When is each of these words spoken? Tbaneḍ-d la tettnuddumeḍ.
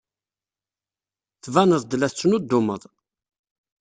Tbaneḍ-d 1.43 1.93
la 1.97 2.07
tettnuddumeḍ. 2.11 2.81